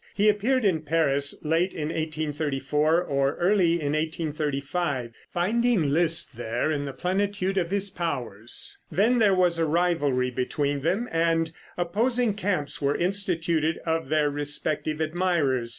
[0.15, 6.85] He appeared in Paris late in 1834 or early in 1835, finding Liszt there in
[6.85, 8.75] the plenitude of his powers.
[8.91, 14.99] Then there was a rivalry between them, and opposing camps were instituted of their respective
[15.01, 15.69] admirers.